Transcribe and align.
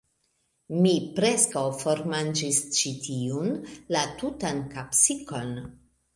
Mi 0.85 0.93
preskaŭ 1.19 1.63
formanĝis 1.81 2.63
ĉi 2.79 2.95
tiun, 3.05 3.53
la 3.99 4.03
tutan 4.23 4.65
kapsikon. 4.75 5.55